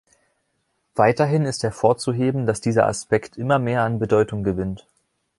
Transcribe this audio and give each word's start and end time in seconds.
Weiterhin 0.95 1.45
ist 1.45 1.61
hervorzuheben, 1.61 2.47
dass 2.47 2.59
dieser 2.59 2.87
Aspekt 2.87 3.37
immer 3.37 3.59
mehr 3.59 3.83
an 3.83 3.99
Bedeutung 3.99 4.43
gewinnt. 4.43 4.87